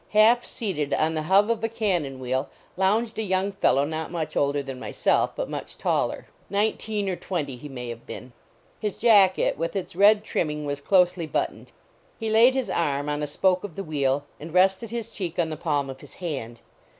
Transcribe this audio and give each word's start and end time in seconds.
Half 0.17 0.43
seated 0.43 0.95
on 0.95 1.13
the 1.13 1.21
hub 1.21 1.51
of 1.51 1.63
a 1.63 1.69
cannon 1.69 2.17
wheel 2.19 2.49
lounged 2.75 3.19
a 3.19 3.21
young 3.21 3.51
fellow 3.51 3.85
not 3.85 4.09
much 4.09 4.35
older 4.35 4.63
than 4.63 4.79
myself, 4.79 5.35
but 5.35 5.47
much 5.47 5.77
taller. 5.77 6.25
Nineteen 6.49 7.07
or 7.07 7.15
twenty 7.15 7.55
he 7.55 7.69
may 7.69 7.89
have 7.89 8.07
been. 8.07 8.31
His 8.79 8.97
jacket, 8.97 9.59
with 9.59 9.75
its 9.75 9.95
red 9.95 10.23
trimming, 10.23 10.65
was 10.65 10.81
closely 10.81 11.27
buttoned. 11.27 11.71
He 12.17 12.31
laid 12.31 12.55
his 12.55 12.71
arm 12.71 13.09
on 13.09 13.21
a 13.21 13.27
spoke 13.27 13.63
of 13.63 13.75
the 13.75 13.83
wheel, 13.83 14.25
and 14.39 14.51
rested 14.55 14.89
his 14.89 15.11
cheek 15.11 15.37
on 15.37 15.51
the 15.51 15.55
palm 15.55 15.87
of 15.87 16.01
his 16.01 16.15
hand. 16.15 16.61